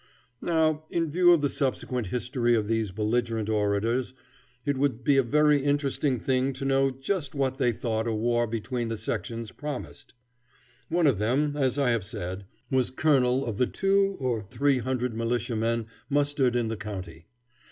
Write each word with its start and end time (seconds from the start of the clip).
Now, 0.41 0.85
in 0.89 1.11
view 1.11 1.31
of 1.31 1.41
the 1.41 1.47
subsequent 1.47 2.07
history 2.07 2.55
of 2.55 2.67
these 2.67 2.89
belligerent 2.89 3.49
orators, 3.49 4.15
it 4.65 4.75
would 4.75 5.03
be 5.03 5.17
a 5.17 5.21
very 5.21 5.63
interesting 5.63 6.17
thing 6.17 6.53
to 6.53 6.65
know 6.65 6.89
just 6.89 7.35
what 7.35 7.59
they 7.59 7.71
thought 7.71 8.07
a 8.07 8.11
war 8.11 8.47
between 8.47 8.87
the 8.87 8.97
sections 8.97 9.51
promised. 9.51 10.15
One 10.89 11.05
of 11.05 11.19
them, 11.19 11.55
as 11.55 11.77
I 11.77 11.91
have 11.91 12.03
said, 12.03 12.47
was 12.71 12.89
colonel 12.89 13.45
of 13.45 13.59
the 13.59 13.67
two 13.67 14.15
or 14.19 14.41
three 14.41 14.79
hundred 14.79 15.13
militia 15.13 15.55
men 15.55 15.85
mustered 16.09 16.55
in 16.55 16.67
the 16.69 16.77
county. 16.77 17.27